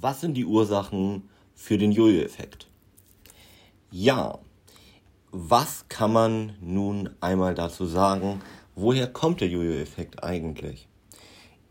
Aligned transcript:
Was 0.00 0.20
sind 0.20 0.34
die 0.34 0.44
Ursachen 0.44 1.28
für 1.54 1.78
den 1.78 1.92
Jojo-Effekt? 1.92 2.66
Ja, 3.92 4.40
was 5.30 5.86
kann 5.88 6.12
man 6.12 6.56
nun 6.60 7.10
einmal 7.20 7.54
dazu 7.54 7.86
sagen? 7.86 8.42
Woher 8.74 9.06
kommt 9.06 9.40
der 9.40 9.48
Jojo-Effekt 9.48 10.24
eigentlich? 10.24 10.88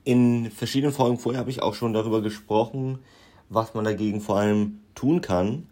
In 0.05 0.51
verschiedenen 0.51 0.93
Folgen 0.93 1.19
vorher 1.19 1.41
habe 1.41 1.49
ich 1.49 1.61
auch 1.61 1.73
schon 1.73 1.91
darüber 1.91 2.21
gesprochen, 2.21 2.99
was 3.49 3.73
man 3.73 3.83
dagegen 3.83 4.21
vor 4.21 4.37
allem 4.37 4.79
tun 4.95 5.19
kann. 5.19 5.67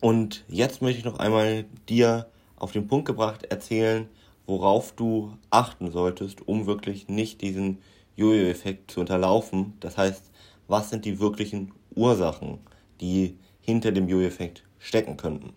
Und 0.00 0.44
jetzt 0.48 0.80
möchte 0.80 1.00
ich 1.00 1.04
noch 1.04 1.18
einmal 1.18 1.66
dir 1.88 2.30
auf 2.56 2.72
den 2.72 2.88
Punkt 2.88 3.04
gebracht 3.04 3.44
erzählen, 3.44 4.08
worauf 4.46 4.92
du 4.92 5.36
achten 5.50 5.90
solltest, 5.90 6.48
um 6.48 6.64
wirklich 6.64 7.08
nicht 7.08 7.42
diesen 7.42 7.78
Jojo-Effekt 8.16 8.90
zu 8.90 9.00
unterlaufen. 9.00 9.74
Das 9.80 9.98
heißt, 9.98 10.30
was 10.68 10.90
sind 10.90 11.04
die 11.04 11.20
wirklichen 11.20 11.72
Ursachen, 11.94 12.58
die 13.00 13.38
hinter 13.60 13.92
dem 13.92 14.08
Jojo-Effekt 14.08 14.64
stecken 14.78 15.16
könnten? 15.16 15.54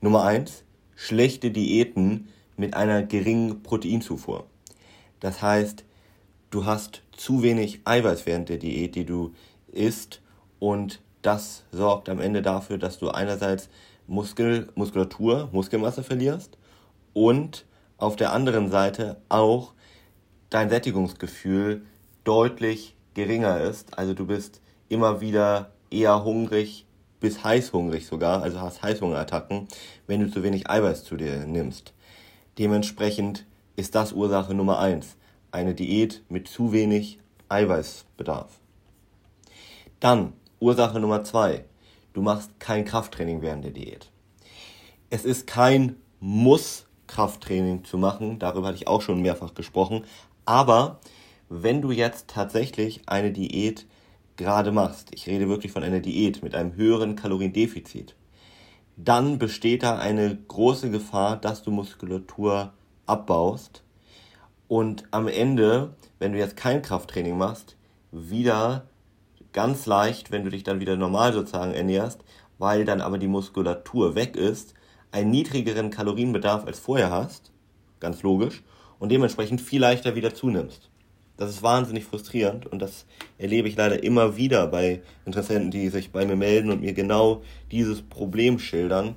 Nummer 0.00 0.24
eins: 0.24 0.64
schlechte 0.94 1.50
Diäten 1.50 2.28
mit 2.56 2.74
einer 2.74 3.02
geringen 3.02 3.62
Proteinzufuhr. 3.62 4.46
Das 5.20 5.42
heißt, 5.42 5.84
du 6.50 6.64
hast 6.64 7.02
zu 7.12 7.42
wenig 7.42 7.80
Eiweiß 7.84 8.26
während 8.26 8.48
der 8.48 8.58
Diät, 8.58 8.94
die 8.94 9.04
du 9.04 9.32
isst 9.72 10.22
und 10.58 11.00
das 11.22 11.64
sorgt 11.72 12.08
am 12.08 12.20
Ende 12.20 12.42
dafür, 12.42 12.78
dass 12.78 12.98
du 12.98 13.08
einerseits 13.10 13.68
Muskel, 14.06 14.68
Muskulatur, 14.74 15.48
Muskelmasse 15.52 16.02
verlierst 16.02 16.56
und 17.12 17.66
auf 17.98 18.16
der 18.16 18.32
anderen 18.32 18.70
Seite 18.70 19.20
auch 19.28 19.72
dein 20.50 20.70
Sättigungsgefühl 20.70 21.84
deutlich 22.24 22.94
geringer 23.16 23.60
ist. 23.60 23.98
Also 23.98 24.14
du 24.14 24.26
bist 24.26 24.60
immer 24.88 25.20
wieder 25.20 25.72
eher 25.90 26.22
hungrig 26.22 26.86
bis 27.18 27.42
heißhungrig 27.42 28.06
sogar, 28.06 28.42
also 28.42 28.60
hast 28.60 28.82
Heißhungerattacken, 28.82 29.66
wenn 30.06 30.20
du 30.20 30.30
zu 30.30 30.42
wenig 30.42 30.68
Eiweiß 30.68 31.02
zu 31.02 31.16
dir 31.16 31.46
nimmst. 31.46 31.94
Dementsprechend 32.58 33.46
ist 33.74 33.94
das 33.94 34.12
Ursache 34.12 34.52
Nummer 34.54 34.78
eins, 34.78 35.16
eine 35.50 35.74
Diät 35.74 36.22
mit 36.28 36.46
zu 36.46 36.72
wenig 36.72 37.18
Eiweißbedarf. 37.48 38.60
Dann 39.98 40.34
Ursache 40.60 41.00
Nummer 41.00 41.24
zwei, 41.24 41.64
du 42.12 42.20
machst 42.20 42.60
kein 42.60 42.84
Krafttraining 42.84 43.40
während 43.40 43.64
der 43.64 43.72
Diät. 43.72 44.10
Es 45.08 45.24
ist 45.24 45.46
kein 45.46 45.96
Muss, 46.20 46.86
Krafttraining 47.06 47.84
zu 47.84 47.96
machen, 47.96 48.38
darüber 48.38 48.68
hatte 48.68 48.76
ich 48.76 48.88
auch 48.88 49.00
schon 49.00 49.22
mehrfach 49.22 49.54
gesprochen, 49.54 50.04
aber 50.44 51.00
wenn 51.48 51.82
du 51.82 51.90
jetzt 51.90 52.28
tatsächlich 52.28 53.02
eine 53.06 53.32
Diät 53.32 53.86
gerade 54.36 54.72
machst, 54.72 55.08
ich 55.12 55.26
rede 55.26 55.48
wirklich 55.48 55.72
von 55.72 55.82
einer 55.82 56.00
Diät 56.00 56.42
mit 56.42 56.54
einem 56.54 56.74
höheren 56.74 57.16
Kaloriendefizit, 57.16 58.14
dann 58.96 59.38
besteht 59.38 59.82
da 59.82 59.98
eine 59.98 60.36
große 60.48 60.90
Gefahr, 60.90 61.36
dass 61.36 61.62
du 61.62 61.70
Muskulatur 61.70 62.72
abbaust 63.06 63.82
und 64.68 65.04
am 65.10 65.28
Ende, 65.28 65.94
wenn 66.18 66.32
du 66.32 66.38
jetzt 66.38 66.56
kein 66.56 66.82
Krafttraining 66.82 67.38
machst, 67.38 67.76
wieder 68.10 68.88
ganz 69.52 69.86
leicht, 69.86 70.30
wenn 70.30 70.44
du 70.44 70.50
dich 70.50 70.64
dann 70.64 70.80
wieder 70.80 70.96
normal 70.96 71.32
sozusagen 71.32 71.72
ernährst, 71.72 72.24
weil 72.58 72.84
dann 72.84 73.00
aber 73.00 73.18
die 73.18 73.28
Muskulatur 73.28 74.14
weg 74.14 74.36
ist, 74.36 74.74
einen 75.12 75.30
niedrigeren 75.30 75.90
Kalorienbedarf 75.90 76.66
als 76.66 76.78
vorher 76.78 77.10
hast, 77.10 77.52
ganz 78.00 78.22
logisch, 78.22 78.64
und 78.98 79.10
dementsprechend 79.10 79.60
viel 79.60 79.80
leichter 79.80 80.14
wieder 80.14 80.34
zunimmst. 80.34 80.90
Das 81.36 81.50
ist 81.50 81.62
wahnsinnig 81.62 82.04
frustrierend 82.04 82.66
und 82.66 82.80
das 82.80 83.04
erlebe 83.36 83.68
ich 83.68 83.76
leider 83.76 84.02
immer 84.02 84.36
wieder 84.36 84.66
bei 84.66 85.02
Interessenten, 85.26 85.70
die 85.70 85.88
sich 85.90 86.10
bei 86.10 86.24
mir 86.24 86.36
melden 86.36 86.70
und 86.70 86.80
mir 86.80 86.94
genau 86.94 87.42
dieses 87.70 88.00
Problem 88.00 88.58
schildern. 88.58 89.16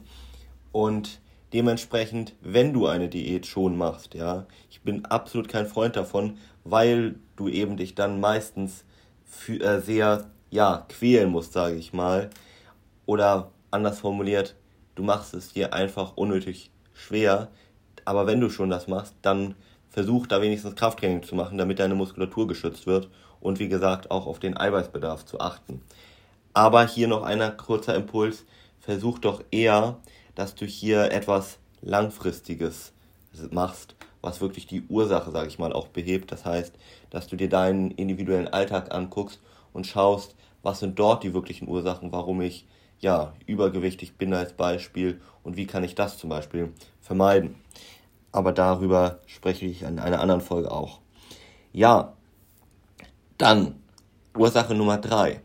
Und 0.71 1.21
dementsprechend, 1.53 2.35
wenn 2.41 2.73
du 2.73 2.87
eine 2.87 3.07
Diät 3.07 3.45
schon 3.45 3.77
machst, 3.77 4.15
ja, 4.15 4.45
ich 4.69 4.81
bin 4.81 5.05
absolut 5.05 5.47
kein 5.47 5.65
Freund 5.65 5.95
davon, 5.95 6.37
weil 6.63 7.15
du 7.37 7.47
eben 7.47 7.77
dich 7.77 7.95
dann 7.95 8.19
meistens 8.19 8.83
für, 9.25 9.61
äh, 9.61 9.79
sehr, 9.81 10.29
ja, 10.51 10.85
quälen 10.89 11.29
musst, 11.29 11.53
sage 11.53 11.75
ich 11.75 11.93
mal. 11.93 12.29
Oder 13.05 13.51
anders 13.71 13.99
formuliert, 13.99 14.55
du 14.95 15.03
machst 15.03 15.33
es 15.33 15.53
dir 15.53 15.73
einfach 15.73 16.17
unnötig 16.17 16.71
schwer. 16.93 17.49
Aber 18.03 18.27
wenn 18.27 18.41
du 18.41 18.49
schon 18.49 18.69
das 18.69 18.87
machst, 18.87 19.15
dann 19.21 19.55
versuch 19.89 20.27
da 20.27 20.41
wenigstens 20.41 20.75
Krafttraining 20.75 21.23
zu 21.23 21.35
machen, 21.35 21.57
damit 21.57 21.79
deine 21.79 21.95
Muskulatur 21.95 22.47
geschützt 22.47 22.87
wird 22.87 23.09
und 23.41 23.59
wie 23.59 23.69
gesagt 23.69 24.11
auch 24.11 24.27
auf 24.27 24.39
den 24.39 24.57
Eiweißbedarf 24.57 25.25
zu 25.25 25.39
achten. 25.39 25.81
Aber 26.53 26.85
hier 26.85 27.07
noch 27.07 27.23
einer 27.23 27.51
kurzer 27.51 27.95
Impuls, 27.95 28.45
versuch 28.79 29.19
doch 29.19 29.43
eher, 29.51 29.97
dass 30.35 30.55
du 30.55 30.65
hier 30.65 31.11
etwas 31.11 31.59
langfristiges 31.81 32.93
machst, 33.51 33.95
was 34.21 34.41
wirklich 34.41 34.67
die 34.67 34.83
Ursache, 34.87 35.31
sage 35.31 35.47
ich 35.47 35.59
mal, 35.59 35.73
auch 35.73 35.87
behebt. 35.87 36.31
Das 36.31 36.45
heißt, 36.45 36.73
dass 37.09 37.27
du 37.27 37.35
dir 37.35 37.49
deinen 37.49 37.91
individuellen 37.91 38.47
Alltag 38.47 38.93
anguckst 38.93 39.39
und 39.73 39.87
schaust, 39.87 40.35
was 40.61 40.79
sind 40.79 40.99
dort 40.99 41.23
die 41.23 41.33
wirklichen 41.33 41.67
Ursachen, 41.67 42.11
warum 42.11 42.41
ich 42.41 42.65
ja 42.99 43.33
übergewichtig 43.45 44.17
bin 44.17 44.33
als 44.33 44.53
Beispiel 44.53 45.21
und 45.43 45.55
wie 45.55 45.67
kann 45.67 45.83
ich 45.83 45.95
das 45.95 46.17
zum 46.17 46.29
Beispiel 46.29 46.73
vermeiden 46.99 47.55
aber 48.31 48.51
darüber 48.51 49.19
spreche 49.25 49.65
ich 49.65 49.83
in 49.83 49.99
einer 49.99 50.19
anderen 50.19 50.41
Folge 50.41 50.71
auch. 50.71 50.99
Ja, 51.71 52.13
dann 53.37 53.75
Ursache 54.37 54.75
Nummer 54.75 54.97
drei. 54.97 55.41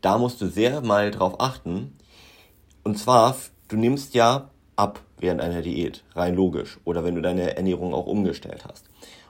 Da 0.00 0.18
musst 0.18 0.40
du 0.40 0.46
sehr 0.46 0.80
mal 0.80 1.10
drauf 1.10 1.40
achten. 1.40 1.96
Und 2.84 2.98
zwar, 2.98 3.36
du 3.68 3.76
nimmst 3.76 4.14
ja 4.14 4.50
ab 4.76 5.00
während 5.18 5.40
einer 5.40 5.62
Diät, 5.62 6.04
rein 6.14 6.34
logisch, 6.34 6.78
oder 6.84 7.04
wenn 7.04 7.14
du 7.14 7.22
deine 7.22 7.56
Ernährung 7.56 7.94
auch 7.94 8.06
umgestellt 8.06 8.64
hast. 8.68 8.86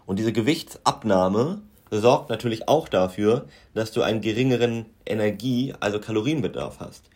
Und 0.06 0.19
diese 0.19 0.32
Gewichtsabnahme 0.32 1.62
sorgt 1.91 2.28
natürlich 2.28 2.69
auch 2.69 2.88
dafür, 2.88 3.47
dass 3.75 3.93
du 3.93 4.03
einen 4.03 4.21
geringeren 4.21 4.87
Energie, 5.06 5.75
also 5.81 6.00
Kalorienbedarf 6.00 6.81
hast. 6.81 7.09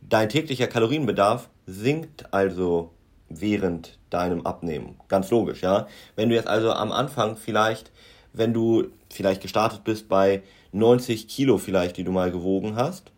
Dein 0.00 0.28
täglicher 0.28 0.66
Kalorienbedarf 0.66 1.48
sinkt 1.66 2.32
also 2.32 2.90
während 3.30 3.98
deinem 4.10 4.44
Abnehmen. 4.44 4.96
Ganz 5.08 5.30
logisch, 5.30 5.62
ja. 5.62 5.86
Wenn 6.16 6.28
du 6.28 6.34
jetzt 6.34 6.48
also 6.48 6.72
am 6.72 6.92
Anfang 6.92 7.36
vielleicht, 7.36 7.90
wenn 8.32 8.52
du 8.52 8.88
vielleicht 9.08 9.40
gestartet 9.40 9.84
bist 9.84 10.08
bei 10.08 10.42
90 10.72 11.28
Kilo 11.28 11.56
vielleicht, 11.56 11.96
die 11.96 12.04
du 12.04 12.12
mal 12.12 12.30
gewogen 12.30 12.76
hast, 12.76 13.12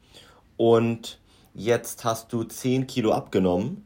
und 0.57 1.19
jetzt 1.55 2.05
hast 2.05 2.33
du 2.33 2.45
10 2.45 2.87
Kilo 2.87 3.13
abgenommen, 3.13 3.85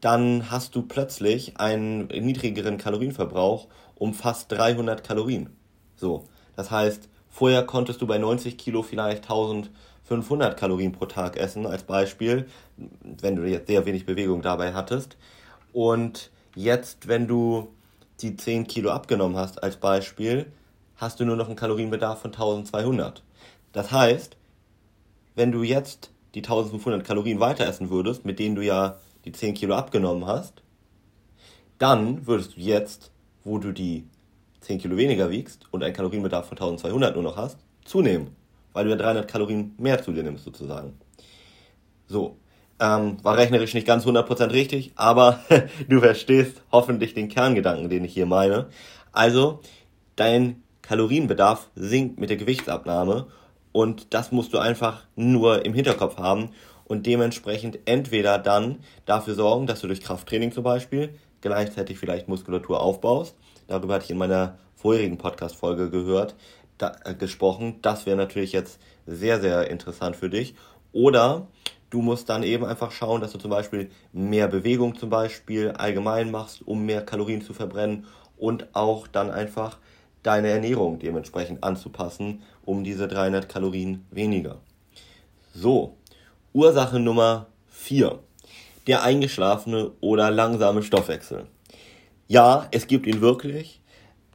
dann 0.00 0.50
hast 0.50 0.76
du 0.76 0.82
plötzlich 0.82 1.58
einen 1.58 2.08
niedrigeren 2.08 2.76
Kalorienverbrauch 2.76 3.68
um 3.94 4.12
fast 4.12 4.52
300 4.52 5.02
Kalorien. 5.02 5.48
So, 5.96 6.24
das 6.56 6.70
heißt, 6.70 7.08
vorher 7.30 7.64
konntest 7.64 8.02
du 8.02 8.06
bei 8.06 8.18
90 8.18 8.58
Kilo 8.58 8.82
vielleicht 8.82 9.22
1500 9.24 10.58
Kalorien 10.58 10.92
pro 10.92 11.06
Tag 11.06 11.38
essen, 11.38 11.66
als 11.66 11.84
Beispiel, 11.84 12.46
wenn 13.02 13.36
du 13.36 13.44
jetzt 13.44 13.68
sehr 13.68 13.86
wenig 13.86 14.04
Bewegung 14.04 14.42
dabei 14.42 14.74
hattest. 14.74 15.16
Und 15.74 16.30
jetzt, 16.54 17.08
wenn 17.08 17.26
du 17.26 17.68
die 18.20 18.36
10 18.36 18.68
Kilo 18.68 18.92
abgenommen 18.92 19.36
hast, 19.36 19.60
als 19.60 19.76
Beispiel, 19.76 20.46
hast 20.94 21.18
du 21.18 21.24
nur 21.24 21.34
noch 21.34 21.48
einen 21.48 21.56
Kalorienbedarf 21.56 22.22
von 22.22 22.32
1200. 22.32 23.24
Das 23.72 23.90
heißt, 23.90 24.36
wenn 25.34 25.50
du 25.50 25.64
jetzt 25.64 26.12
die 26.36 26.42
1500 26.44 27.04
Kalorien 27.04 27.40
weiter 27.40 27.66
essen 27.66 27.90
würdest, 27.90 28.24
mit 28.24 28.38
denen 28.38 28.54
du 28.54 28.62
ja 28.62 29.00
die 29.24 29.32
10 29.32 29.54
Kilo 29.54 29.74
abgenommen 29.74 30.26
hast, 30.26 30.62
dann 31.78 32.24
würdest 32.24 32.56
du 32.56 32.60
jetzt, 32.60 33.10
wo 33.42 33.58
du 33.58 33.72
die 33.72 34.04
10 34.60 34.78
Kilo 34.78 34.96
weniger 34.96 35.28
wiegst 35.30 35.66
und 35.72 35.82
einen 35.82 35.92
Kalorienbedarf 35.92 36.46
von 36.46 36.56
1200 36.56 37.16
nur 37.16 37.24
noch 37.24 37.36
hast, 37.36 37.58
zunehmen, 37.84 38.28
weil 38.72 38.84
du 38.84 38.90
ja 38.90 38.96
300 38.96 39.26
Kalorien 39.26 39.74
mehr 39.78 40.00
zu 40.00 40.12
dir 40.12 40.22
nimmst 40.22 40.44
sozusagen. 40.44 40.96
So, 42.06 42.36
ähm, 42.84 43.16
war 43.22 43.36
rechnerisch 43.38 43.72
nicht 43.72 43.86
ganz 43.86 44.04
100% 44.04 44.52
richtig, 44.52 44.92
aber 44.96 45.40
du 45.88 46.00
verstehst 46.00 46.62
hoffentlich 46.70 47.14
den 47.14 47.28
Kerngedanken, 47.28 47.88
den 47.88 48.04
ich 48.04 48.12
hier 48.12 48.26
meine. 48.26 48.66
Also, 49.12 49.60
dein 50.16 50.62
Kalorienbedarf 50.82 51.70
sinkt 51.74 52.20
mit 52.20 52.28
der 52.28 52.36
Gewichtsabnahme 52.36 53.28
und 53.72 54.12
das 54.12 54.32
musst 54.32 54.52
du 54.52 54.58
einfach 54.58 55.06
nur 55.16 55.64
im 55.64 55.72
Hinterkopf 55.72 56.18
haben 56.18 56.50
und 56.84 57.06
dementsprechend 57.06 57.78
entweder 57.86 58.38
dann 58.38 58.80
dafür 59.06 59.34
sorgen, 59.34 59.66
dass 59.66 59.80
du 59.80 59.86
durch 59.86 60.02
Krafttraining 60.02 60.52
zum 60.52 60.64
Beispiel 60.64 61.14
gleichzeitig 61.40 61.98
vielleicht 61.98 62.28
Muskulatur 62.28 62.80
aufbaust. 62.80 63.34
Darüber 63.66 63.94
hatte 63.94 64.04
ich 64.04 64.10
in 64.10 64.18
meiner 64.18 64.58
vorherigen 64.74 65.16
Podcast-Folge 65.16 65.88
gehört, 65.88 66.34
da, 66.76 66.94
äh, 67.04 67.14
gesprochen. 67.14 67.76
Das 67.80 68.04
wäre 68.04 68.16
natürlich 68.16 68.52
jetzt 68.52 68.78
sehr, 69.06 69.40
sehr 69.40 69.70
interessant 69.70 70.16
für 70.16 70.28
dich. 70.28 70.54
Oder 70.92 71.48
Du 71.94 72.02
musst 72.02 72.28
dann 72.28 72.42
eben 72.42 72.64
einfach 72.64 72.90
schauen, 72.90 73.20
dass 73.20 73.30
du 73.30 73.38
zum 73.38 73.52
Beispiel 73.52 73.88
mehr 74.12 74.48
Bewegung 74.48 74.98
zum 74.98 75.10
Beispiel 75.10 75.70
allgemein 75.70 76.32
machst, 76.32 76.66
um 76.66 76.84
mehr 76.84 77.06
Kalorien 77.06 77.40
zu 77.40 77.54
verbrennen 77.54 78.06
und 78.36 78.74
auch 78.74 79.06
dann 79.06 79.30
einfach 79.30 79.78
deine 80.24 80.48
Ernährung 80.48 80.98
dementsprechend 80.98 81.62
anzupassen, 81.62 82.42
um 82.64 82.82
diese 82.82 83.06
300 83.06 83.48
Kalorien 83.48 84.04
weniger. 84.10 84.56
So, 85.54 85.94
Ursache 86.52 86.98
Nummer 86.98 87.46
4. 87.68 88.18
Der 88.88 89.04
eingeschlafene 89.04 89.92
oder 90.00 90.32
langsame 90.32 90.82
Stoffwechsel. 90.82 91.46
Ja, 92.26 92.66
es 92.72 92.88
gibt 92.88 93.06
ihn 93.06 93.20
wirklich. 93.20 93.80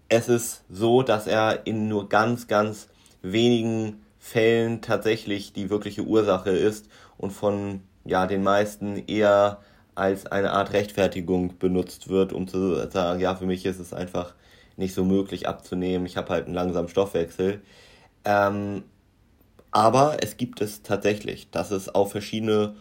Es 0.08 0.30
ist 0.30 0.64
so, 0.70 1.04
dass 1.04 1.28
er 1.28 1.68
in 1.68 1.90
nur 1.90 2.08
ganz, 2.08 2.48
ganz 2.48 2.88
wenigen 3.22 4.00
Fällen 4.20 4.82
tatsächlich 4.82 5.54
die 5.54 5.70
wirkliche 5.70 6.04
Ursache 6.04 6.52
ist 6.52 6.90
und 7.18 7.32
von 7.32 7.82
ja, 8.06 8.28
den 8.28 8.44
meisten 8.44 8.98
eher 9.08 9.60
als 9.96 10.26
eine 10.26 10.52
Art 10.52 10.74
Rechtfertigung 10.74 11.58
benutzt 11.58 12.10
wird, 12.10 12.34
um 12.34 12.48
zu 12.48 12.76
sagen, 12.90 13.20
ja, 13.20 13.36
für 13.36 13.46
mich 13.46 13.66
ist 13.66 13.80
es 13.80 13.94
einfach 13.94 14.34
nicht 14.78 14.94
so 14.94 15.04
möglich 15.04 15.48
abzunehmen, 15.48 16.06
ich 16.06 16.18
habe 16.18 16.30
halt 16.30 16.46
einen 16.46 16.56
langsamen 16.56 16.90
Stoffwechsel. 16.90 17.62
Ähm, 18.24 18.84
aber 19.72 20.18
es 20.22 20.38
gibt 20.38 20.62
es 20.62 20.82
tatsächlich. 20.84 21.50
Das 21.52 21.72
ist 21.72 21.94
auf 21.96 22.12
verschiedene 22.12 22.76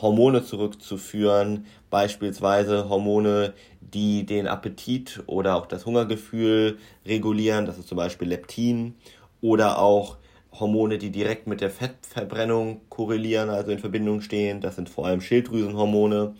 Hormone 0.00 0.44
zurückzuführen, 0.44 1.66
beispielsweise 1.90 2.88
Hormone, 2.88 3.52
die 3.80 4.24
den 4.24 4.46
Appetit 4.46 5.22
oder 5.26 5.56
auch 5.56 5.66
das 5.66 5.84
Hungergefühl 5.84 6.78
regulieren, 7.04 7.66
das 7.66 7.78
ist 7.78 7.88
zum 7.88 7.96
Beispiel 7.96 8.28
Leptin, 8.28 8.94
oder 9.42 9.78
auch 9.78 10.16
Hormone, 10.58 10.98
die 10.98 11.10
direkt 11.10 11.46
mit 11.46 11.60
der 11.60 11.70
Fettverbrennung 11.70 12.82
korrelieren, 12.88 13.50
also 13.50 13.70
in 13.70 13.78
Verbindung 13.78 14.20
stehen, 14.20 14.60
das 14.60 14.76
sind 14.76 14.88
vor 14.88 15.06
allem 15.06 15.20
Schilddrüsenhormone, 15.20 16.34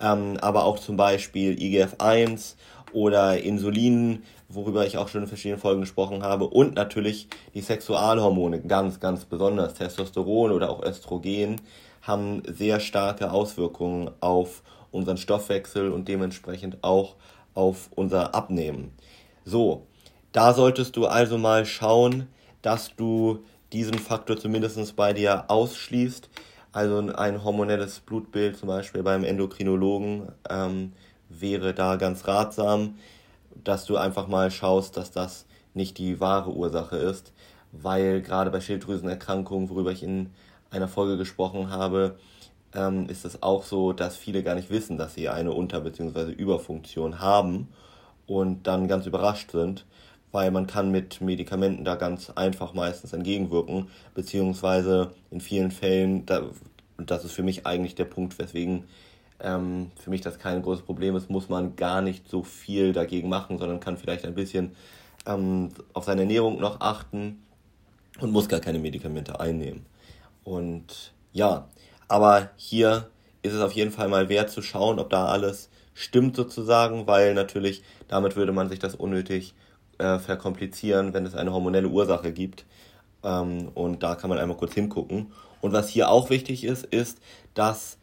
ähm, 0.00 0.36
aber 0.40 0.64
auch 0.64 0.78
zum 0.78 0.96
Beispiel 0.96 1.54
IGF-1 1.54 2.56
oder 2.92 3.38
Insulin, 3.38 4.24
worüber 4.48 4.86
ich 4.86 4.98
auch 4.98 5.08
schon 5.08 5.22
in 5.22 5.28
verschiedenen 5.28 5.60
Folgen 5.60 5.80
gesprochen 5.80 6.22
habe, 6.22 6.48
und 6.48 6.74
natürlich 6.74 7.28
die 7.54 7.60
Sexualhormone, 7.60 8.60
ganz, 8.60 9.00
ganz 9.00 9.24
besonders 9.24 9.74
Testosteron 9.74 10.52
oder 10.52 10.70
auch 10.70 10.82
Östrogen, 10.82 11.60
haben 12.02 12.42
sehr 12.46 12.80
starke 12.80 13.30
Auswirkungen 13.30 14.10
auf 14.20 14.62
unseren 14.90 15.16
Stoffwechsel 15.16 15.90
und 15.90 16.08
dementsprechend 16.08 16.82
auch 16.82 17.14
auf 17.54 17.88
unser 17.94 18.34
Abnehmen. 18.34 18.92
So, 19.44 19.86
da 20.32 20.52
solltest 20.52 20.96
du 20.96 21.06
also 21.06 21.38
mal 21.38 21.64
schauen, 21.64 22.28
dass 22.62 22.94
du 22.96 23.44
diesen 23.72 23.94
Faktor 23.94 24.36
zumindest 24.38 24.96
bei 24.96 25.12
dir 25.12 25.44
ausschließt. 25.48 26.28
Also 26.72 26.98
ein 26.98 27.44
hormonelles 27.44 28.00
Blutbild 28.00 28.56
zum 28.56 28.68
Beispiel 28.68 29.02
beim 29.02 29.24
Endokrinologen 29.24 30.32
ähm, 30.48 30.92
wäre 31.28 31.74
da 31.74 31.96
ganz 31.96 32.26
ratsam, 32.26 32.94
dass 33.62 33.84
du 33.84 33.96
einfach 33.96 34.26
mal 34.26 34.50
schaust, 34.50 34.96
dass 34.96 35.10
das 35.10 35.46
nicht 35.74 35.98
die 35.98 36.20
wahre 36.20 36.50
Ursache 36.50 36.96
ist, 36.96 37.32
weil 37.72 38.22
gerade 38.22 38.50
bei 38.50 38.60
Schilddrüsenerkrankungen, 38.60 39.70
worüber 39.70 39.92
ich 39.92 40.02
in 40.02 40.30
einer 40.70 40.88
Folge 40.88 41.18
gesprochen 41.18 41.70
habe, 41.70 42.16
ähm, 42.74 43.08
ist 43.08 43.24
es 43.24 43.42
auch 43.42 43.64
so, 43.64 43.92
dass 43.92 44.16
viele 44.16 44.42
gar 44.42 44.54
nicht 44.54 44.70
wissen, 44.70 44.96
dass 44.96 45.14
sie 45.14 45.28
eine 45.28 45.52
Unter- 45.52 45.80
bzw. 45.80 46.32
Überfunktion 46.32 47.20
haben 47.20 47.68
und 48.26 48.66
dann 48.66 48.88
ganz 48.88 49.06
überrascht 49.06 49.50
sind, 49.50 49.84
weil 50.32 50.50
man 50.50 50.66
kann 50.66 50.90
mit 50.90 51.20
Medikamenten 51.20 51.84
da 51.84 51.94
ganz 51.94 52.30
einfach 52.30 52.74
meistens 52.74 53.12
entgegenwirken, 53.12 53.88
beziehungsweise 54.14 55.12
in 55.30 55.40
vielen 55.40 55.70
Fällen, 55.70 56.26
da, 56.26 56.42
das 56.96 57.24
ist 57.24 57.32
für 57.32 57.42
mich 57.42 57.66
eigentlich 57.66 57.94
der 57.94 58.06
Punkt, 58.06 58.38
weswegen 58.38 58.84
ähm, 59.40 59.90
für 59.96 60.10
mich 60.10 60.22
das 60.22 60.38
kein 60.38 60.62
großes 60.62 60.84
Problem 60.84 61.16
ist, 61.16 61.28
muss 61.28 61.48
man 61.48 61.76
gar 61.76 62.00
nicht 62.00 62.28
so 62.28 62.42
viel 62.42 62.92
dagegen 62.92 63.28
machen, 63.28 63.58
sondern 63.58 63.80
kann 63.80 63.98
vielleicht 63.98 64.24
ein 64.24 64.34
bisschen 64.34 64.74
ähm, 65.26 65.70
auf 65.92 66.04
seine 66.04 66.22
Ernährung 66.22 66.58
noch 66.60 66.80
achten 66.80 67.42
und 68.20 68.32
muss 68.32 68.48
gar 68.48 68.60
keine 68.60 68.78
Medikamente 68.78 69.38
einnehmen. 69.38 69.84
Und 70.44 71.12
ja, 71.32 71.68
aber 72.08 72.50
hier 72.56 73.08
ist 73.42 73.52
es 73.52 73.60
auf 73.60 73.72
jeden 73.72 73.90
Fall 73.90 74.08
mal 74.08 74.28
wert 74.28 74.50
zu 74.50 74.62
schauen, 74.62 74.98
ob 74.98 75.10
da 75.10 75.26
alles 75.26 75.68
stimmt 75.94 76.36
sozusagen, 76.36 77.06
weil 77.06 77.34
natürlich 77.34 77.82
damit 78.08 78.36
würde 78.36 78.52
man 78.52 78.68
sich 78.68 78.78
das 78.78 78.94
unnötig 78.94 79.54
äh, 80.02 80.18
verkomplizieren, 80.18 81.14
wenn 81.14 81.24
es 81.24 81.34
eine 81.34 81.52
hormonelle 81.52 81.88
Ursache 81.88 82.32
gibt. 82.32 82.66
Ähm, 83.22 83.68
und 83.74 84.02
da 84.02 84.16
kann 84.16 84.28
man 84.30 84.38
einmal 84.38 84.56
kurz 84.56 84.74
hingucken. 84.74 85.32
Und 85.60 85.72
was 85.72 85.88
hier 85.88 86.10
auch 86.10 86.28
wichtig 86.28 86.64
ist, 86.64 86.84
ist, 86.84 87.20
dass 87.54 87.98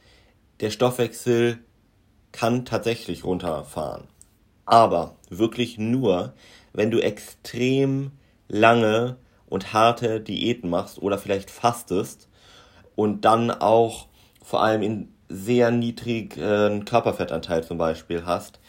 der 0.61 0.71
Stoffwechsel 0.71 1.59
kann 2.31 2.63
tatsächlich 2.63 3.25
runterfahren. 3.25 4.05
Aber 4.65 5.15
wirklich 5.29 5.77
nur, 5.77 6.33
wenn 6.73 6.91
du 6.91 6.99
extrem 6.99 8.11
lange 8.47 9.17
und 9.47 9.73
harte 9.73 10.21
Diäten 10.21 10.69
machst 10.69 11.01
oder 11.01 11.17
vielleicht 11.17 11.51
fastest 11.51 12.29
und 12.95 13.25
dann 13.25 13.51
auch 13.51 14.07
vor 14.43 14.63
allem 14.63 14.83
in 14.83 15.13
sehr 15.27 15.71
niedrigen 15.71 16.85
Körperfettanteil 16.85 17.63
zum 17.63 17.77
Beispiel 17.77 18.25
hast, 18.25 18.59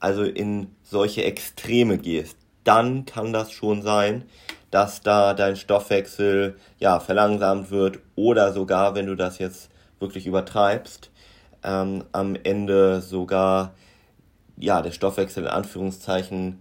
also 0.00 0.22
in 0.22 0.74
solche 0.82 1.24
Extreme 1.24 1.98
gehst, 1.98 2.36
dann 2.64 3.04
kann 3.04 3.32
das 3.32 3.52
schon 3.52 3.82
sein, 3.82 4.24
dass 4.70 5.02
da 5.02 5.34
dein 5.34 5.56
Stoffwechsel 5.56 6.56
ja 6.78 6.98
verlangsamt 6.98 7.70
wird 7.70 8.00
oder 8.16 8.52
sogar, 8.52 8.94
wenn 8.94 9.06
du 9.06 9.14
das 9.14 9.38
jetzt 9.38 9.70
wirklich 10.00 10.26
übertreibst, 10.26 11.10
ähm, 11.62 12.04
am 12.12 12.36
Ende 12.42 13.00
sogar 13.00 13.74
ja 14.56 14.82
der 14.82 14.90
Stoffwechsel 14.90 15.44
in 15.44 15.50
Anführungszeichen 15.50 16.60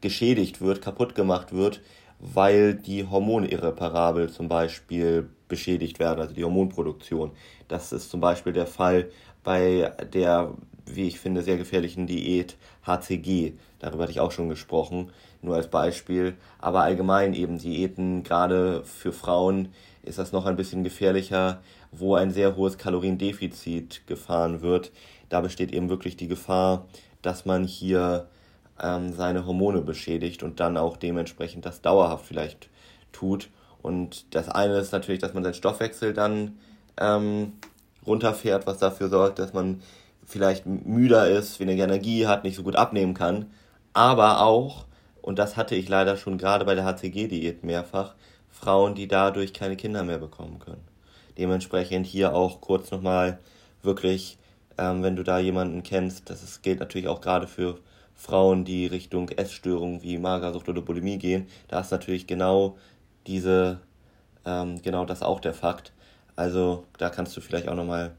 geschädigt 0.00 0.60
wird, 0.60 0.82
kaputt 0.82 1.14
gemacht 1.14 1.52
wird, 1.52 1.80
weil 2.18 2.74
die 2.74 3.06
Hormone 3.08 3.48
irreparabel 3.48 4.30
zum 4.30 4.48
Beispiel 4.48 5.28
beschädigt 5.48 5.98
werden, 5.98 6.20
also 6.20 6.34
die 6.34 6.44
Hormonproduktion. 6.44 7.32
Das 7.68 7.92
ist 7.92 8.10
zum 8.10 8.20
Beispiel 8.20 8.52
der 8.52 8.66
Fall 8.66 9.10
bei 9.44 9.92
der, 10.12 10.52
wie 10.86 11.06
ich 11.06 11.20
finde, 11.20 11.42
sehr 11.42 11.56
gefährlichen 11.56 12.06
Diät 12.06 12.56
HCG. 12.86 13.52
Darüber 13.78 14.02
hatte 14.02 14.12
ich 14.12 14.20
auch 14.20 14.32
schon 14.32 14.48
gesprochen, 14.48 15.10
nur 15.40 15.56
als 15.56 15.68
Beispiel. 15.68 16.34
Aber 16.58 16.82
allgemein 16.82 17.34
eben 17.34 17.58
Diäten, 17.58 18.22
gerade 18.22 18.84
für 18.84 19.12
Frauen, 19.12 19.68
ist 20.02 20.18
das 20.18 20.32
noch 20.32 20.46
ein 20.46 20.56
bisschen 20.56 20.84
gefährlicher, 20.84 21.62
wo 21.92 22.14
ein 22.14 22.30
sehr 22.30 22.56
hohes 22.56 22.78
Kaloriendefizit 22.78 24.06
gefahren 24.06 24.62
wird. 24.62 24.90
Da 25.28 25.40
besteht 25.40 25.72
eben 25.72 25.88
wirklich 25.88 26.16
die 26.16 26.28
Gefahr, 26.28 26.86
dass 27.22 27.44
man 27.44 27.64
hier 27.64 28.28
ähm, 28.80 29.12
seine 29.12 29.46
Hormone 29.46 29.82
beschädigt 29.82 30.42
und 30.42 30.60
dann 30.60 30.76
auch 30.76 30.96
dementsprechend 30.96 31.64
das 31.64 31.82
dauerhaft 31.82 32.26
vielleicht 32.26 32.68
tut. 33.12 33.48
Und 33.80 34.34
das 34.34 34.48
eine 34.48 34.78
ist 34.78 34.92
natürlich, 34.92 35.20
dass 35.20 35.34
man 35.34 35.42
seinen 35.42 35.54
Stoffwechsel 35.54 36.12
dann 36.12 36.58
ähm, 36.98 37.54
runterfährt, 38.06 38.66
was 38.66 38.78
dafür 38.78 39.08
sorgt, 39.08 39.38
dass 39.38 39.52
man 39.52 39.82
vielleicht 40.24 40.66
müder 40.66 41.28
ist, 41.28 41.60
weniger 41.60 41.84
Energie 41.84 42.26
hat, 42.26 42.44
nicht 42.44 42.56
so 42.56 42.62
gut 42.62 42.76
abnehmen 42.76 43.14
kann. 43.14 43.50
Aber 43.92 44.40
auch, 44.40 44.86
und 45.20 45.38
das 45.38 45.56
hatte 45.56 45.74
ich 45.74 45.88
leider 45.88 46.16
schon 46.16 46.38
gerade 46.38 46.64
bei 46.64 46.74
der 46.74 46.84
HCG-Diät 46.84 47.64
mehrfach, 47.64 48.14
Frauen, 48.50 48.94
die 48.94 49.08
dadurch 49.08 49.52
keine 49.52 49.76
Kinder 49.76 50.04
mehr 50.04 50.18
bekommen 50.18 50.58
können. 50.58 50.82
Dementsprechend 51.38 52.06
hier 52.06 52.34
auch 52.34 52.60
kurz 52.60 52.90
nochmal 52.90 53.38
wirklich, 53.82 54.38
ähm, 54.78 55.02
wenn 55.02 55.16
du 55.16 55.22
da 55.24 55.38
jemanden 55.38 55.82
kennst, 55.82 56.30
das 56.30 56.42
ist, 56.42 56.62
gilt 56.62 56.80
natürlich 56.80 57.08
auch 57.08 57.20
gerade 57.20 57.46
für 57.46 57.78
Frauen, 58.14 58.64
die 58.64 58.86
Richtung 58.86 59.30
Essstörungen 59.30 60.02
wie 60.02 60.18
Magersucht 60.18 60.68
oder 60.68 60.82
Bulimie 60.82 61.18
gehen, 61.18 61.46
da 61.68 61.80
ist 61.80 61.90
natürlich 61.90 62.26
genau 62.26 62.76
diese, 63.26 63.80
ähm, 64.44 64.80
genau 64.82 65.04
das 65.04 65.22
auch 65.22 65.40
der 65.40 65.54
Fakt. 65.54 65.92
Also 66.36 66.84
da 66.98 67.10
kannst 67.10 67.36
du 67.36 67.40
vielleicht 67.40 67.68
auch 67.68 67.74
nochmal 67.74 68.14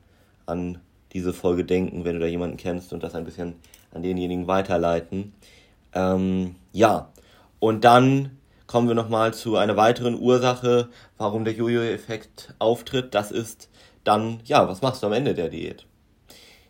an 0.45 0.79
diese 1.13 1.33
Folge 1.33 1.63
denken, 1.63 2.05
wenn 2.05 2.15
du 2.15 2.19
da 2.19 2.27
jemanden 2.27 2.57
kennst 2.57 2.93
und 2.93 3.03
das 3.03 3.15
ein 3.15 3.25
bisschen 3.25 3.55
an 3.91 4.03
denjenigen 4.03 4.47
weiterleiten. 4.47 5.33
Ähm, 5.93 6.55
ja, 6.71 7.11
und 7.59 7.83
dann 7.83 8.37
kommen 8.67 8.87
wir 8.87 8.95
nochmal 8.95 9.33
zu 9.33 9.55
einer 9.55 9.77
weiteren 9.77 10.19
Ursache, 10.19 10.89
warum 11.17 11.45
der 11.45 11.53
Jojo-Effekt 11.53 12.55
auftritt. 12.59 13.13
Das 13.13 13.31
ist 13.31 13.69
dann, 14.03 14.39
ja, 14.45 14.67
was 14.67 14.81
machst 14.81 15.03
du 15.03 15.07
am 15.07 15.13
Ende 15.13 15.33
der 15.33 15.49
Diät? 15.49 15.85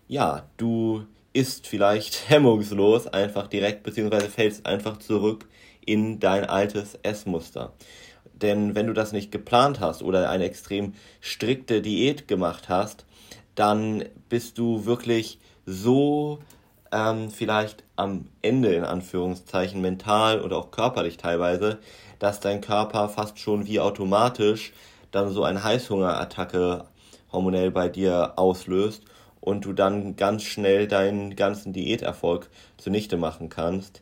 Ja, 0.07 0.43
du 0.57 1.05
ist 1.31 1.67
vielleicht 1.67 2.29
hemmungslos 2.29 3.07
einfach 3.07 3.47
direkt, 3.47 3.83
beziehungsweise 3.83 4.29
fällst 4.29 4.65
einfach 4.65 4.97
zurück 4.97 5.47
in 5.85 6.19
dein 6.19 6.45
altes 6.45 6.99
Essmuster. 7.03 7.73
Denn 8.33 8.75
wenn 8.75 8.87
du 8.87 8.93
das 8.93 9.13
nicht 9.13 9.31
geplant 9.31 9.79
hast 9.79 10.01
oder 10.03 10.29
eine 10.29 10.45
extrem 10.45 10.93
strikte 11.21 11.81
Diät 11.81 12.27
gemacht 12.27 12.67
hast, 12.67 13.05
dann 13.55 14.05
bist 14.29 14.57
du 14.57 14.85
wirklich 14.85 15.39
so 15.65 16.39
ähm, 16.91 17.29
vielleicht 17.31 17.83
am 17.95 18.29
Ende 18.41 18.73
in 18.73 18.83
Anführungszeichen 18.83 19.81
mental 19.81 20.41
oder 20.41 20.57
auch 20.57 20.71
körperlich 20.71 21.17
teilweise, 21.17 21.79
dass 22.19 22.39
dein 22.39 22.61
Körper 22.61 23.09
fast 23.09 23.39
schon 23.39 23.65
wie 23.65 23.79
automatisch 23.79 24.73
dann 25.11 25.29
so 25.29 25.43
eine 25.43 25.63
Heißhungerattacke 25.63 26.85
hormonell 27.31 27.71
bei 27.71 27.89
dir 27.89 28.33
auslöst 28.35 29.03
und 29.41 29.65
du 29.65 29.73
dann 29.73 30.15
ganz 30.15 30.43
schnell 30.43 30.87
deinen 30.87 31.35
ganzen 31.35 31.73
Diäterfolg 31.73 32.49
zunichte 32.77 33.17
machen 33.17 33.49
kannst. 33.49 34.01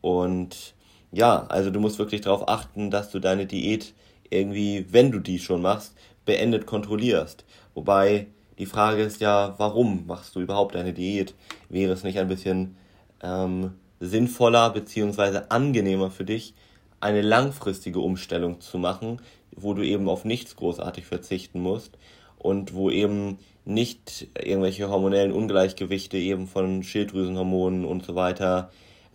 Und 0.00 0.74
ja, 1.12 1.46
also 1.46 1.70
du 1.70 1.80
musst 1.80 1.98
wirklich 1.98 2.20
darauf 2.20 2.48
achten, 2.48 2.90
dass 2.90 3.10
du 3.10 3.20
deine 3.20 3.46
Diät 3.46 3.94
irgendwie, 4.28 4.86
wenn 4.90 5.10
du 5.10 5.20
die 5.20 5.38
schon 5.38 5.62
machst, 5.62 5.94
beendet 6.24 6.66
kontrollierst. 6.66 7.44
Wobei 7.74 8.26
die 8.58 8.66
Frage 8.66 9.02
ist 9.02 9.20
ja, 9.20 9.54
warum 9.58 10.06
machst 10.06 10.36
du 10.36 10.40
überhaupt 10.40 10.76
eine 10.76 10.92
Diät? 10.92 11.34
Wäre 11.68 11.92
es 11.92 12.04
nicht 12.04 12.18
ein 12.18 12.28
bisschen 12.28 12.76
ähm, 13.22 13.72
sinnvoller 14.00 14.70
bzw. 14.70 15.42
angenehmer 15.48 16.10
für 16.10 16.24
dich, 16.24 16.54
eine 17.00 17.22
langfristige 17.22 18.00
Umstellung 18.00 18.60
zu 18.60 18.78
machen, 18.78 19.20
wo 19.54 19.74
du 19.74 19.82
eben 19.82 20.08
auf 20.08 20.24
nichts 20.24 20.56
großartig 20.56 21.04
verzichten 21.04 21.60
musst 21.60 21.98
und 22.38 22.74
wo 22.74 22.90
eben 22.90 23.38
nicht 23.64 24.28
irgendwelche 24.38 24.88
hormonellen 24.88 25.32
Ungleichgewichte 25.32 26.16
eben 26.16 26.46
von 26.46 26.82
Schilddrüsenhormonen 26.82 27.84
und 27.84 28.04
so 28.04 28.14
weiter 28.14 28.70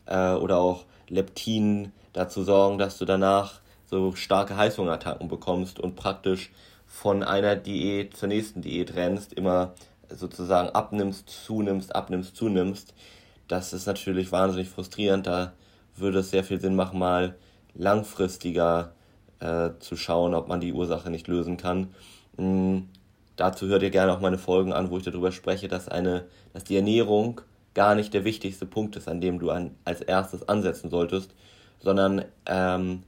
äh, 0.06 0.34
oder 0.34 0.58
auch 0.58 0.86
Leptin 1.08 1.92
dazu 2.14 2.44
sorgen, 2.44 2.78
dass 2.78 2.98
du 2.98 3.06
danach 3.06 3.62
so 3.86 4.14
starke 4.16 4.58
Heißhungerattacken 4.58 5.28
bekommst 5.28 5.80
und 5.80 5.96
praktisch 5.96 6.52
von 6.90 7.24
einer 7.24 7.56
Diät 7.56 8.18
zur 8.18 8.28
nächsten 8.28 8.62
Diät 8.62 8.96
rennst, 8.96 9.32
immer 9.32 9.76
sozusagen 10.10 10.70
abnimmst, 10.70 11.30
zunimmst, 11.30 11.96
abnimmst, 11.96 12.36
zunimmst. 12.36 12.96
Das 13.48 13.74
ist 13.74 13.86
natürlich 13.86 14.32
wahnsinnig 14.32 14.70
frustrierend. 14.70 15.28
Da 15.28 15.54
würde 15.96 16.20
es 16.20 16.32
sehr 16.32 16.44
viel 16.44 16.60
Sinn 16.60 16.76
machen, 16.76 16.98
mal 16.98 17.36
langfristiger 17.76 18.94
äh, 19.40 19.70
zu 19.80 19.96
schauen, 19.96 20.34
ob 20.34 20.48
man 20.48 20.60
die 20.60 20.74
Ursache 20.74 21.12
nicht 21.12 21.28
lösen 21.28 21.58
kann. 21.58 21.94
Mhm. 22.38 22.90
Dazu 23.36 23.68
hört 23.68 23.84
ihr 23.84 23.92
gerne 23.92 24.12
auch 24.12 24.20
meine 24.20 24.40
Folgen 24.40 24.74
an, 24.74 24.90
wo 24.90 24.98
ich 24.98 25.04
darüber 25.04 25.32
spreche, 25.32 25.70
dass 25.70 25.88
eine, 25.88 26.26
dass 26.52 26.66
die 26.66 26.76
Ernährung 26.76 27.40
gar 27.74 27.96
nicht 27.96 28.14
der 28.14 28.26
wichtigste 28.26 28.66
Punkt 28.66 28.98
ist, 28.98 29.08
an 29.08 29.22
dem 29.22 29.40
du 29.40 29.52
an, 29.52 29.76
als 29.86 30.02
erstes 30.02 30.50
ansetzen 30.50 30.90
solltest, 30.90 31.34
sondern 31.80 32.26
ähm, 32.48 33.04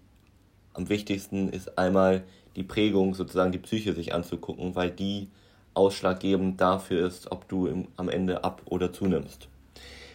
am 0.82 0.90
wichtigsten 0.90 1.50
ist 1.50 1.78
einmal 1.78 2.24
die 2.56 2.64
Prägung, 2.64 3.14
sozusagen 3.14 3.52
die 3.52 3.60
Psyche 3.60 3.94
sich 3.94 4.16
anzugucken, 4.16 4.76
weil 4.76 4.90
die 4.90 5.30
ausschlaggebend 5.76 6.60
dafür 6.60 7.06
ist, 7.06 7.32
ob 7.32 7.48
du 7.48 7.68
im, 7.68 7.88
am 7.98 8.10
Ende 8.10 8.44
ab 8.44 8.64
oder 8.66 8.92
zunimmst. 8.92 9.48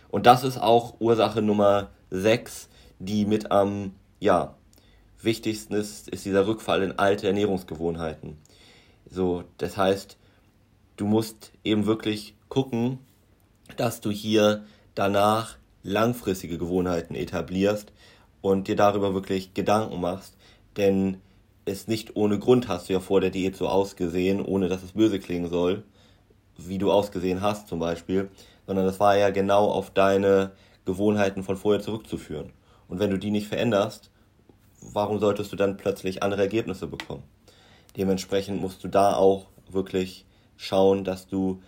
Und 0.08 0.26
das 0.26 0.42
ist 0.42 0.58
auch 0.58 0.96
Ursache 0.99 1.40
Nummer 1.40 1.90
6, 2.11 2.68
die 2.99 3.26
mit 3.26 3.52
am 3.52 3.92
ja, 4.18 4.56
wichtigsten 5.23 5.75
ist, 5.75 6.08
ist 6.08 6.25
dieser 6.25 6.49
Rückfall 6.49 6.82
in 6.82 6.99
alte 6.99 7.28
Ernährungsgewohnheiten. 7.28 8.37
So, 9.08 9.44
das 9.58 9.76
heißt, 9.76 10.16
du 10.96 11.06
musst 11.06 11.52
eben 11.62 11.87
wirklich 11.87 12.35
gucken, 12.49 12.99
dass 13.76 14.00
du 14.00 14.11
hier 14.11 14.64
danach 14.96 15.58
langfristige 15.85 16.58
Gewohnheiten 16.58 17.14
etablierst 17.14 17.92
und 18.40 18.68
dir 18.68 18.76
darüber 18.76 19.14
wirklich 19.14 19.54
Gedanken 19.54 20.00
machst, 20.00 20.36
denn 20.76 21.18
es 21.64 21.88
nicht 21.88 22.16
ohne 22.16 22.38
Grund 22.38 22.68
hast 22.68 22.88
du 22.88 22.92
ja 22.92 23.00
vor 23.00 23.21
der 23.21 23.30
Diät 23.30 23.56
so 23.56 23.68
ausgesehen, 23.68 24.45
ohne 24.45 24.68
dass 24.68 24.83
es 24.83 24.92
böse 24.92 25.18
klingen 25.18 25.50
soll, 25.50 25.83
wie 26.56 26.78
du 26.78 26.92
ausgesehen 26.92 27.40
hast 27.40 27.68
zum 27.68 27.80
Beispiel, 27.80 28.30
sondern 28.66 28.87
das 28.87 29.00
war 29.00 29.16
ja 29.16 29.30
genau 29.30 29.71
auf 29.71 29.90
deine 29.90 30.52
Gewohnheiten 30.85 31.42
von 31.42 31.56
vorher 31.56 31.83
zurückzuführen. 31.83 32.52
Und 32.88 33.00
wenn 33.00 33.11
du 33.11 33.18
die 33.18 33.30
nicht 33.30 33.49
veränderst, 33.49 34.11
warum 34.80 35.18
solltest 35.18 35.52
du 35.52 35.56
dann 35.56 35.76
plötzlich 35.76 36.23
andere 36.23 36.42
Ergebnisse 36.42 36.87
bekommen? 36.87 37.25
Dementsprechend 37.97 38.61
musst 38.61 38.85
du 38.85 38.88
da 38.88 39.16
auch 39.16 39.47
wirklich 39.68 40.25
schauen, 40.56 41.04
dass 41.04 41.26
du 41.26 41.62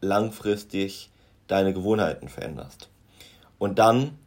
langfristig 0.00 1.10
deine 1.46 1.74
Gewohnheiten 1.74 2.28
veränderst. 2.28 2.88
Und 3.58 3.78
dann 3.78 4.18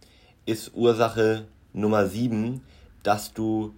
ist 0.46 0.76
Ursache 0.76 1.48
Nummer 1.74 2.08
sieben, 2.08 2.62
dass 3.04 3.34
du 3.34 3.74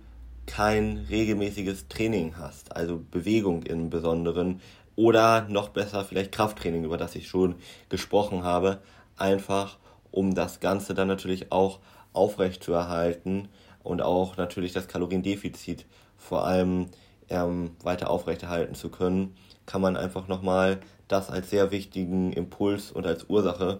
kein 0.48 1.06
regelmäßiges 1.10 1.88
Training 1.88 2.36
hast, 2.38 2.76
also 2.76 3.00
Bewegung 3.12 3.64
im 3.64 3.92
Besonderen 3.92 4.62
oder 4.96 5.48
noch 5.48 5.70
besser 5.70 6.04
vielleicht 6.04 6.32
Krafttraining, 6.32 6.84
über 6.84 6.98
das 6.98 7.16
ich 7.16 7.28
schon 7.28 7.56
gesprochen 7.90 8.44
habe, 8.44 8.80
einfach 9.18 9.78
um 10.10 10.34
das 10.34 10.60
Ganze 10.60 10.96
dann 10.96 11.08
natürlich 11.08 11.52
auch 11.52 11.80
aufrecht 12.14 12.64
zu 12.64 12.74
erhalten 12.74 13.50
und 13.84 14.02
auch 14.02 14.38
natürlich 14.38 14.74
das 14.74 14.88
Kaloriendefizit 14.88 15.86
vor 16.18 16.46
allem 16.46 16.88
ähm, 17.30 17.72
weiter 17.84 18.10
aufrechterhalten 18.10 18.74
zu 18.74 18.90
können, 18.90 19.36
kann 19.66 19.82
man 19.82 19.96
einfach 19.96 20.28
nochmal 20.28 20.80
das 21.08 21.30
als 21.30 21.50
sehr 21.50 21.72
wichtigen 21.72 22.34
Impuls 22.34 22.92
und 22.92 23.06
als 23.06 23.30
Ursache 23.30 23.80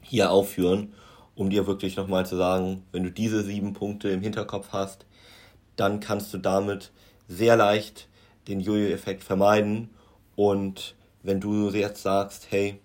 hier 0.00 0.30
aufführen, 0.30 0.94
um 1.34 1.50
dir 1.50 1.66
wirklich 1.66 1.96
nochmal 1.96 2.26
zu 2.26 2.36
sagen, 2.36 2.82
wenn 2.92 3.04
du 3.04 3.10
diese 3.10 3.42
sieben 3.42 3.72
Punkte 3.72 4.08
im 4.08 4.20
Hinterkopf 4.20 4.68
hast, 4.72 5.06
dann 5.76 6.00
kannst 6.00 6.34
du 6.34 6.38
damit 6.38 6.90
sehr 7.28 7.56
leicht 7.56 8.08
den 8.48 8.60
Jojo-Effekt 8.60 9.24
vermeiden. 9.24 9.90
Und 10.36 10.94
wenn 11.22 11.40
du 11.40 11.70
jetzt 11.70 12.02
sagst, 12.02 12.48
hey, 12.50 12.78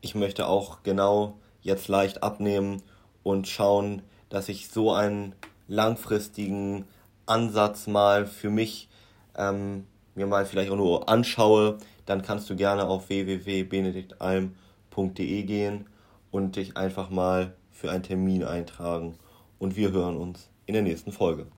ich 0.00 0.14
möchte 0.14 0.46
auch 0.46 0.82
genau 0.82 1.36
jetzt 1.62 1.88
leicht 1.88 2.22
abnehmen 2.22 2.82
und 3.22 3.48
schauen, 3.48 4.02
dass 4.28 4.48
ich 4.48 4.68
so 4.68 4.92
einen 4.92 5.34
langfristigen 5.68 6.84
Ansatz 7.26 7.86
mal 7.86 8.26
für 8.26 8.50
mich 8.50 8.88
ähm, 9.36 9.86
mir 10.14 10.26
mal 10.26 10.46
vielleicht 10.46 10.70
auch 10.70 10.76
nur 10.76 11.08
anschaue, 11.08 11.78
dann 12.06 12.22
kannst 12.22 12.48
du 12.50 12.56
gerne 12.56 12.86
auf 12.86 13.08
www.benediktalm.de 13.08 15.42
gehen 15.44 15.86
und 16.30 16.56
dich 16.56 16.76
einfach 16.76 17.08
mal 17.10 17.54
für 17.70 17.90
einen 17.90 18.02
Termin 18.02 18.44
eintragen. 18.44 19.16
Und 19.58 19.76
wir 19.76 19.92
hören 19.92 20.16
uns 20.16 20.50
in 20.66 20.74
der 20.74 20.82
nächsten 20.82 21.12
Folge. 21.12 21.46